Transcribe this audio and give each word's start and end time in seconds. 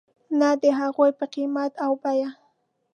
نه 0.39 0.49
د 0.61 0.63
هغوی 0.79 1.11
په 1.19 1.25
قیمت 1.33 1.71
او 1.85 1.91
بیې. 2.03 2.29